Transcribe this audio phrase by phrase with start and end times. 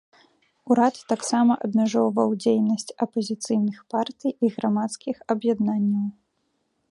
[0.75, 6.05] Урад таксама абмяжоўваў дзейнасць апазіцыйных партый і грамадскіх аб'яднанняў.